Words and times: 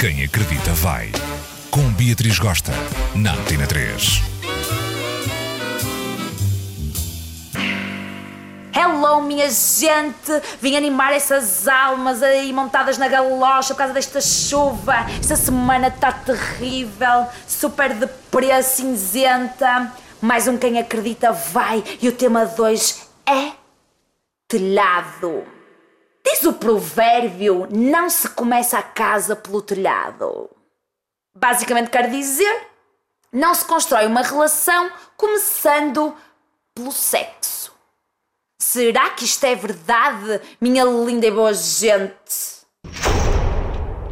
Quem 0.00 0.24
acredita 0.24 0.72
vai. 0.72 1.12
Com 1.70 1.92
Beatriz 1.92 2.38
Gosta, 2.38 2.72
na 3.14 3.34
Antena 3.34 3.66
3. 3.66 4.22
Hello, 8.74 9.20
minha 9.20 9.50
gente! 9.50 10.40
Vim 10.58 10.74
animar 10.74 11.12
essas 11.12 11.68
almas 11.68 12.22
aí 12.22 12.50
montadas 12.50 12.96
na 12.96 13.08
galocha 13.08 13.74
por 13.74 13.76
causa 13.80 13.92
desta 13.92 14.22
chuva. 14.22 15.04
Esta 15.20 15.36
semana 15.36 15.88
está 15.88 16.10
terrível, 16.10 17.26
super 17.46 17.92
deprê, 17.92 18.62
cinzenta. 18.62 19.92
Mais 20.18 20.48
um 20.48 20.56
Quem 20.56 20.78
Acredita 20.78 21.30
vai 21.30 21.84
e 22.00 22.08
o 22.08 22.12
tema 22.12 22.46
2 22.46 23.06
é 23.26 23.52
telhado. 24.48 25.59
Diz 26.30 26.44
o 26.44 26.52
provérbio: 26.52 27.66
não 27.70 28.08
se 28.08 28.28
começa 28.28 28.78
a 28.78 28.82
casa 28.82 29.34
pelo 29.34 29.60
telhado. 29.60 30.48
Basicamente 31.34 31.90
quer 31.90 32.08
dizer: 32.08 32.68
não 33.32 33.52
se 33.52 33.64
constrói 33.64 34.06
uma 34.06 34.22
relação 34.22 34.90
começando 35.16 36.14
pelo 36.74 36.92
sexo. 36.92 37.72
Será 38.60 39.10
que 39.10 39.24
isto 39.24 39.44
é 39.44 39.56
verdade, 39.56 40.40
minha 40.60 40.84
linda 40.84 41.26
e 41.26 41.30
boa 41.30 41.52
gente? 41.52 42.60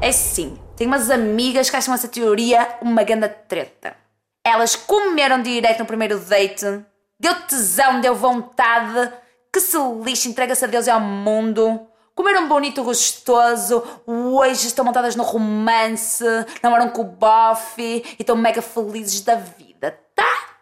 É 0.00 0.10
sim, 0.10 0.58
tenho 0.76 0.90
umas 0.90 1.10
amigas 1.10 1.70
que 1.70 1.76
acham 1.76 1.94
essa 1.94 2.08
teoria 2.08 2.78
uma 2.80 3.04
grande 3.04 3.28
treta. 3.46 3.96
Elas 4.44 4.74
comeram 4.74 5.42
direito 5.42 5.80
no 5.80 5.86
primeiro 5.86 6.18
date, 6.18 6.84
deu 7.20 7.34
tesão, 7.42 8.00
deu 8.00 8.14
vontade, 8.14 9.12
que 9.52 9.60
se 9.60 9.76
lixe, 10.02 10.28
entrega-se 10.28 10.64
a 10.64 10.68
Deus 10.68 10.86
e 10.86 10.90
ao 10.90 11.00
mundo. 11.00 11.87
Comeram 12.18 12.48
bonito, 12.48 12.82
gostoso, 12.82 13.80
hoje 14.04 14.66
estão 14.66 14.84
montadas 14.84 15.14
no 15.14 15.22
romance, 15.22 16.24
namoram 16.60 16.90
com 16.90 17.02
o 17.02 17.04
bofe 17.04 18.02
e 18.04 18.16
estão 18.18 18.34
mega 18.34 18.60
felizes 18.60 19.20
da 19.20 19.36
vida, 19.36 19.96
tá? 20.16 20.56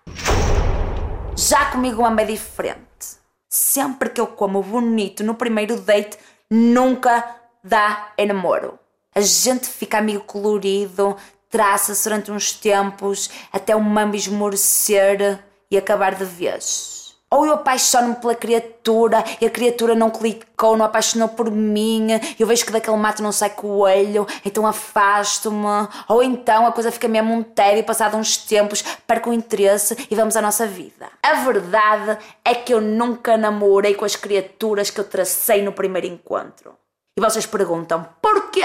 Já 1.35 1.65
comigo 1.71 2.03
uma 2.03 2.21
é 2.21 2.27
diferente. 2.27 3.17
Sempre 3.49 4.11
que 4.11 4.21
eu 4.21 4.27
como 4.27 4.63
bonito 4.63 5.25
no 5.25 5.35
primeiro 5.35 5.81
date, 5.81 6.19
nunca 6.51 7.25
dá 7.65 8.13
em 8.19 8.27
namoro. 8.27 8.79
A 9.15 9.23
gente 9.23 9.67
fica 9.67 9.97
amigo 9.97 10.25
colorido, 10.25 11.17
traça-se 11.49 12.05
durante 12.05 12.31
uns 12.31 12.53
tempos, 12.53 13.31
até 13.51 13.75
o 13.75 13.81
mambo 13.81 14.15
esmorecer 14.15 15.43
e 15.71 15.79
acabar 15.79 16.17
de 16.17 16.25
vez. 16.27 16.96
Ou 17.29 17.45
eu 17.45 17.55
apaixono-me 17.55 18.15
pela 18.17 18.37
criatura 18.37 19.25
e 19.41 19.47
a 19.47 19.51
criatura 19.51 19.97
não 19.97 20.11
clicou, 20.11 20.77
não 20.77 20.85
apaixonou 20.85 21.29
por 21.29 21.51
mim, 21.51 22.07
eu 22.39 22.47
vejo 22.47 22.65
que 22.65 22.71
daquele 22.71 22.97
mato 22.97 23.21
não 23.21 23.33
sai 23.33 23.51
coelho, 23.51 24.25
então 24.45 24.65
afasto-me. 24.65 25.89
Ou 26.09 26.23
então 26.23 26.67
a 26.67 26.73
coisa 26.73 26.93
fica 26.93 27.09
mesmo 27.09 27.35
um 27.35 27.43
tédio 27.43 27.81
e 27.81 27.83
passado 27.83 28.17
uns 28.17 28.37
tempos 28.37 28.83
perco 29.07 29.31
o 29.31 29.33
interesse 29.33 30.07
e 30.09 30.15
vamos 30.15 30.37
à 30.37 30.43
nossa 30.43 30.69
vida. 30.69 31.09
A 31.21 31.35
verdade 31.35 32.17
é 32.45 32.55
que 32.55 32.73
eu 32.73 32.81
nunca 32.81 33.37
namorei 33.37 33.95
com 33.97 34.05
as 34.05 34.15
criaturas 34.15 34.91
que 34.91 35.01
eu 35.01 35.05
tracei 35.05 35.63
no 35.63 35.73
primeiro 35.73 36.07
encontro. 36.07 36.77
E 37.19 37.21
vocês 37.21 37.45
perguntam, 37.45 38.07
porquê? 38.23 38.65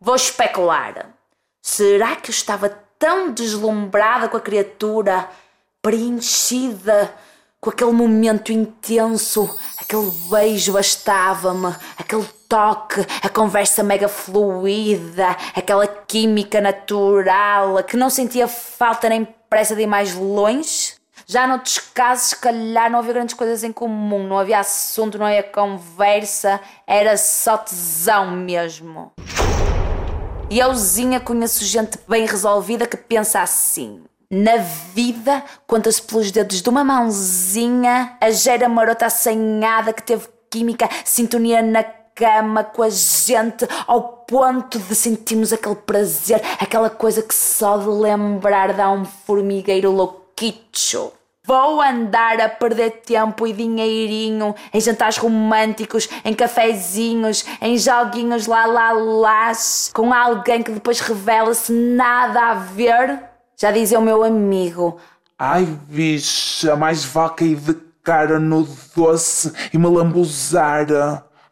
Vou 0.00 0.16
especular. 0.16 1.14
Será 1.62 2.16
que 2.16 2.30
eu 2.30 2.34
estava 2.34 2.68
tão 2.98 3.30
deslumbrada 3.30 4.28
com 4.28 4.36
a 4.36 4.40
criatura, 4.40 5.28
preenchida 5.80 7.14
com 7.60 7.68
aquele 7.68 7.92
momento 7.92 8.50
intenso, 8.50 9.54
aquele 9.78 10.10
beijo 10.30 10.72
bastava-me, 10.72 11.76
aquele 11.98 12.26
toque, 12.48 13.06
a 13.22 13.28
conversa 13.28 13.82
mega 13.82 14.08
fluida, 14.08 15.36
aquela 15.54 15.86
química 15.86 16.58
natural, 16.58 17.84
que 17.84 17.98
não 17.98 18.08
sentia 18.08 18.48
falta 18.48 19.10
nem 19.10 19.28
pressa 19.50 19.76
de 19.76 19.82
ir 19.82 19.86
mais 19.86 20.14
longe. 20.14 20.94
Já 21.26 21.46
noutros 21.46 21.78
casos, 21.78 22.30
se 22.30 22.36
calhar 22.36 22.90
não 22.90 22.98
havia 22.98 23.12
grandes 23.12 23.34
coisas 23.34 23.62
em 23.62 23.72
comum, 23.72 24.26
não 24.26 24.38
havia 24.38 24.58
assunto, 24.58 25.18
não 25.18 25.26
havia 25.26 25.42
conversa, 25.42 26.58
era 26.86 27.16
só 27.18 27.58
tesão 27.58 28.30
mesmo. 28.30 29.12
E 30.48 30.58
euzinha 30.58 31.20
conheço 31.20 31.64
gente 31.64 31.98
bem 32.08 32.26
resolvida 32.26 32.86
que 32.86 32.96
pensa 32.96 33.42
assim. 33.42 34.02
Na 34.32 34.58
vida, 34.58 35.42
conta-se 35.66 36.00
pelos 36.00 36.30
dedos 36.30 36.62
de 36.62 36.68
uma 36.68 36.84
mãozinha 36.84 38.16
a 38.20 38.30
gera 38.30 38.68
marota 38.68 39.06
assanhada 39.06 39.92
que 39.92 40.04
teve 40.04 40.28
química, 40.48 40.88
sintonia 41.04 41.60
na 41.60 41.82
cama 41.82 42.62
com 42.62 42.84
a 42.84 42.90
gente, 42.90 43.66
ao 43.88 44.24
ponto 44.28 44.78
de 44.78 44.94
sentirmos 44.94 45.52
aquele 45.52 45.74
prazer, 45.74 46.40
aquela 46.60 46.88
coisa 46.88 47.22
que 47.22 47.34
só 47.34 47.76
de 47.76 47.88
lembrar 47.88 48.72
dá 48.72 48.88
um 48.92 49.04
formigueiro 49.04 49.90
louquicho. 49.90 51.10
Vou 51.42 51.82
andar 51.82 52.40
a 52.40 52.48
perder 52.48 53.02
tempo 53.04 53.48
e 53.48 53.52
dinheirinho 53.52 54.54
em 54.72 54.80
jantares 54.80 55.16
românticos, 55.16 56.08
em 56.24 56.34
cafezinhos, 56.34 57.44
em 57.60 57.76
joguinhos 57.76 58.46
lá 58.46 58.64
lá 58.64 58.92
lá 58.92 59.50
com 59.92 60.14
alguém 60.14 60.62
que 60.62 60.70
depois 60.70 61.00
revela-se 61.00 61.72
nada 61.72 62.50
a 62.50 62.54
ver? 62.54 63.29
Já 63.60 63.70
dizia 63.70 63.98
o 63.98 64.02
meu 64.02 64.24
amigo. 64.24 64.98
Ai, 65.38 65.66
bicha, 65.86 66.74
mais 66.76 67.04
vale 67.04 67.34
cair 67.34 67.56
de 67.56 67.74
cara 68.02 68.38
no 68.38 68.66
doce 68.96 69.52
e 69.70 69.76
me 69.76 69.86
lambuzar. 69.86 70.86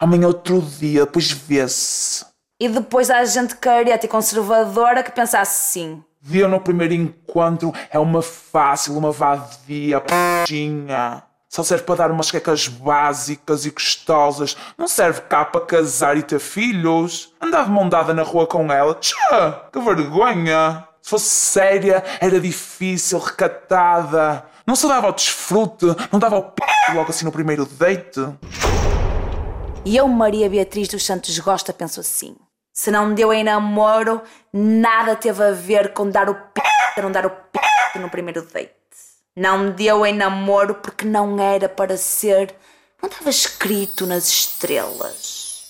Amanhã 0.01 0.29
outro 0.29 0.63
dia, 0.63 1.05
depois 1.05 1.31
vê-se. 1.31 2.25
E 2.59 2.67
depois 2.67 3.11
há 3.11 3.23
gente 3.27 3.57
careta 3.57 4.07
e 4.07 4.09
conservadora 4.09 5.03
que 5.03 5.13
pensa 5.13 5.39
assim. 5.39 6.03
Viu 6.19 6.49
no 6.49 6.59
primeiro 6.63 6.95
encontro 6.95 7.75
é 7.91 7.99
uma 7.99 8.23
fácil, 8.23 8.97
uma 8.97 9.13
vadia, 9.13 10.01
p***inha. 10.01 11.23
Só 11.47 11.63
serve 11.63 11.85
para 11.85 11.97
dar 11.97 12.11
umas 12.11 12.31
quecas 12.31 12.69
básicas 12.69 13.67
e 13.67 13.71
gostosas. 13.71 14.57
Não 14.79 14.89
serve 14.89 15.21
cá 15.29 15.45
para 15.45 15.61
casar 15.61 16.17
e 16.17 16.23
ter 16.23 16.39
filhos. 16.39 17.35
Andar 17.39 17.67
de 17.67 17.71
mão 17.71 17.87
dada 17.87 18.15
na 18.15 18.23
rua 18.23 18.47
com 18.47 18.73
ela. 18.73 18.95
Tchã, 18.95 19.61
que 19.71 19.79
vergonha. 19.79 20.88
Se 21.09 21.13
fosse 21.13 21.31
séria, 21.31 22.05
era 22.21 22.39
difícil, 22.39 23.19
recatada. 23.19 24.45
Não 24.67 24.77
se 24.77 24.87
dava 24.87 25.07
ao 25.07 25.15
desfrute, 25.15 25.87
não 26.13 26.19
dava 26.19 26.37
ao 26.37 26.51
p 26.51 26.63
logo 26.93 27.09
assim 27.09 27.25
no 27.25 27.33
primeiro 27.33 27.65
date. 27.65 28.21
E 29.87 29.97
eu, 29.97 30.07
Maria 30.07 30.51
Beatriz 30.51 30.87
dos 30.87 31.07
Santos 31.07 31.39
Gosta, 31.39 31.73
penso 31.73 32.01
assim. 32.01 32.37
Se 32.75 32.91
não 32.91 33.15
deu 33.15 33.33
em 33.33 33.43
namoro, 33.43 34.21
nada 34.53 35.17
teve 35.17 35.43
a 35.43 35.51
ver 35.51 35.95
com 35.95 36.11
dar 36.11 36.29
o 36.29 36.35
p 36.35 36.61
não 37.01 37.11
dar 37.11 37.25
o 37.25 37.31
p 37.31 37.59
no 37.99 38.11
primeiro 38.11 38.43
date. 38.43 38.75
Não 39.35 39.71
deu 39.71 40.05
em 40.05 40.13
namoro 40.13 40.75
porque 40.75 41.07
não 41.07 41.41
era 41.41 41.71
para 41.71 41.97
ser. 41.97 42.55
Não 43.01 43.09
estava 43.09 43.31
escrito 43.31 44.05
nas 44.05 44.29
estrelas. 44.29 45.63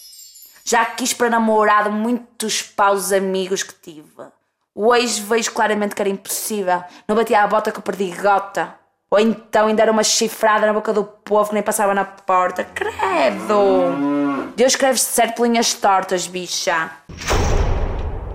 Já 0.64 0.84
quis 0.84 1.14
para 1.14 1.30
namorado 1.30 1.92
muitos 1.92 2.60
paus 2.60 3.12
amigos 3.12 3.62
que 3.62 3.74
tive. 3.74 4.36
Hoje 4.80 5.20
vejo 5.22 5.50
claramente 5.50 5.92
que 5.92 6.00
era 6.00 6.08
impossível. 6.08 6.84
Não 7.08 7.16
batia 7.16 7.42
a 7.42 7.48
bota 7.48 7.72
que 7.72 7.78
eu 7.78 7.82
perdi 7.82 8.12
gota. 8.12 8.76
Ou 9.10 9.18
então 9.18 9.66
ainda 9.66 9.82
era 9.82 9.90
uma 9.90 10.04
chifrada 10.04 10.68
na 10.68 10.72
boca 10.72 10.92
do 10.92 11.02
povo 11.02 11.48
que 11.48 11.54
nem 11.54 11.64
passava 11.64 11.92
na 11.92 12.04
porta. 12.04 12.62
Credo! 12.62 14.52
Deus 14.54 14.74
escreve 14.74 15.00
certo 15.00 15.42
linhas 15.42 15.74
tortas, 15.74 16.28
bicha. 16.28 16.92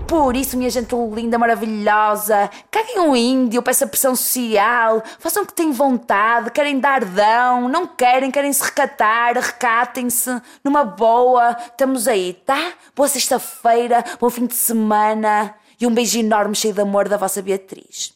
Por 0.06 0.36
isso, 0.36 0.58
minha 0.58 0.68
gente 0.68 0.94
linda, 1.14 1.38
maravilhosa, 1.38 2.50
caguem 2.70 3.00
um 3.00 3.16
índio 3.16 3.64
essa 3.66 3.86
pressão 3.86 4.14
social, 4.14 5.02
façam 5.18 5.44
o 5.44 5.46
que 5.46 5.54
têm 5.54 5.72
vontade, 5.72 6.50
querem 6.50 6.78
dar 6.78 7.06
dão, 7.06 7.70
não 7.70 7.86
querem, 7.86 8.30
querem 8.30 8.52
se 8.52 8.62
recatar, 8.62 9.32
recatem-se, 9.34 10.42
numa 10.62 10.84
boa, 10.84 11.56
estamos 11.58 12.06
aí, 12.06 12.34
tá? 12.44 12.74
Boa 12.94 13.08
sexta-feira, 13.08 14.04
bom 14.20 14.28
fim 14.28 14.44
de 14.44 14.54
semana 14.54 15.54
e 15.80 15.86
um 15.86 15.94
beijo 15.94 16.18
enorme 16.18 16.54
cheio 16.54 16.74
de 16.74 16.80
amor 16.80 17.08
da 17.08 17.16
vossa 17.16 17.42
Beatriz. 17.42 18.12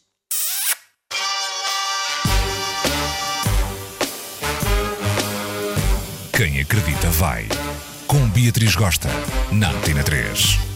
Quem 6.35 6.61
acredita 6.61 7.09
vai. 7.09 7.47
Com 8.07 8.27
Beatriz 8.29 8.75
Gosta, 8.75 9.09
na 9.51 9.71
Antena 9.71 10.03
3. 10.03 10.68